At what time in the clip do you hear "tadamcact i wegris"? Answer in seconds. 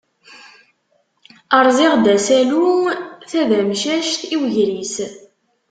3.29-4.95